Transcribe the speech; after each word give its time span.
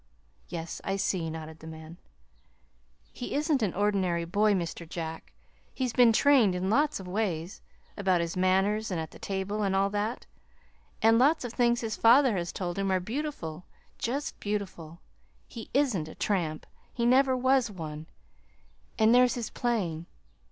"Yes, 0.47 0.81
I 0.83 0.95
see," 0.95 1.29
nodded 1.29 1.59
the 1.59 1.67
man. 1.67 1.97
"He 3.13 3.35
isn't 3.35 3.61
an 3.61 3.75
ordinary 3.75 4.25
boy, 4.25 4.53
Mr. 4.55 4.89
Jack. 4.89 5.31
He's 5.75 5.93
been 5.93 6.11
trained 6.11 6.55
in 6.55 6.71
lots 6.71 6.99
of 6.99 7.07
ways 7.07 7.61
about 7.95 8.19
his 8.19 8.35
manners, 8.35 8.89
and 8.89 8.99
at 8.99 9.11
the 9.11 9.19
table, 9.19 9.61
and 9.61 9.75
all 9.75 9.91
that. 9.91 10.25
And 11.03 11.19
lots 11.19 11.45
of 11.45 11.53
things 11.53 11.81
his 11.81 11.97
father 11.97 12.35
has 12.35 12.51
told 12.51 12.79
him 12.79 12.89
are 12.91 12.99
beautiful, 12.99 13.67
just 13.99 14.39
beautiful! 14.39 15.01
He 15.47 15.69
isn't 15.71 16.07
a 16.07 16.15
tramp. 16.15 16.65
He 16.91 17.05
never 17.05 17.37
was 17.37 17.69
one. 17.69 18.07
And 18.97 19.13
there's 19.13 19.35
his 19.35 19.51
playing. 19.51 20.07